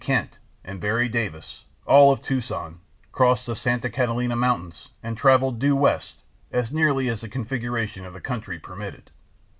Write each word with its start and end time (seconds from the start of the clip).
Kent 0.03 0.39
and 0.65 0.79
Berry 0.81 1.07
Davis, 1.07 1.65
all 1.85 2.11
of 2.11 2.23
Tucson, 2.23 2.79
crossed 3.11 3.45
the 3.45 3.55
Santa 3.55 3.87
Catalina 3.87 4.35
mountains 4.35 4.89
and 5.03 5.15
traveled 5.15 5.59
due 5.59 5.75
west, 5.75 6.23
as 6.51 6.73
nearly 6.73 7.07
as 7.07 7.21
the 7.21 7.29
configuration 7.29 8.03
of 8.03 8.13
the 8.13 8.19
country 8.19 8.57
permitted. 8.57 9.11